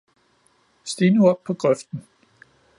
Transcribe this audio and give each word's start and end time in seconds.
Stig 0.83 1.13
nu 1.13 1.23
op 1.29 1.43
på 1.43 1.53
grøften 1.53 2.05